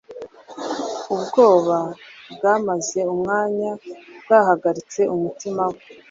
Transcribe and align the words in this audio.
Ubwoba 1.15 1.77
bwamaze 2.35 2.99
umwanya 3.13 3.71
bwahagaritse 4.23 5.01
umutima 5.15 5.63
we 5.71 5.79